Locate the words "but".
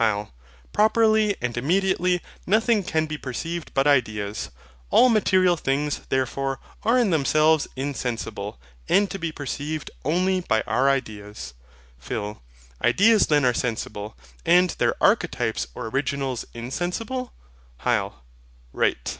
3.74-3.86